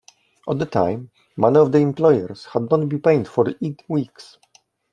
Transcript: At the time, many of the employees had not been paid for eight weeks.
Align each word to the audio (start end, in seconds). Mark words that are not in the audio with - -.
At 0.49 0.57
the 0.57 0.65
time, 0.65 1.11
many 1.37 1.59
of 1.59 1.71
the 1.71 1.77
employees 1.77 2.45
had 2.45 2.71
not 2.71 2.89
been 2.89 3.01
paid 3.03 3.27
for 3.27 3.47
eight 3.61 3.83
weeks. 3.87 4.39